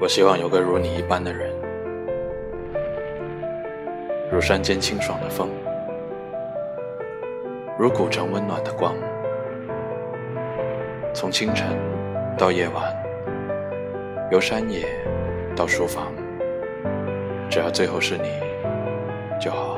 [0.00, 1.52] 我希望有个如你一般的人
[4.30, 5.48] 如山间清爽的风
[7.76, 8.94] 如古城温暖的光。
[11.14, 11.76] 从清晨
[12.36, 12.94] 到夜晚
[14.30, 14.86] 由山野
[15.56, 16.12] 到书房
[17.50, 18.28] 只要最后是你
[19.40, 19.77] 就好。